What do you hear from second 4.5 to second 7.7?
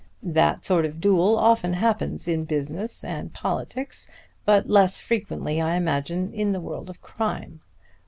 less frequently, I imagine, in the world of crime.